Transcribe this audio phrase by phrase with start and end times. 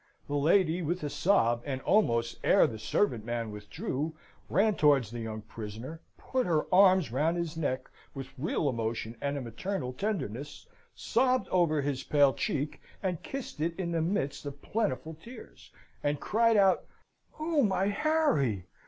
[0.27, 4.15] The lady, with a sob, and almost ere the servant man withdrew,
[4.49, 9.37] ran towards the young prisoner, put her arms round his neck with real emotion and
[9.37, 14.63] a maternal tenderness, sobbed over his pale cheek and kissed it in the midst of
[14.63, 15.69] plentiful tears,
[16.01, 16.85] and cried out
[17.39, 18.65] "Oh, my Harry!